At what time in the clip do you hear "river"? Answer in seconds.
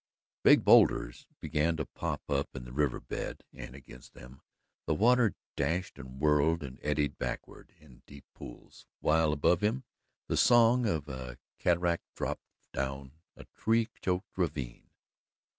2.73-2.99